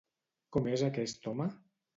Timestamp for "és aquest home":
0.73-1.51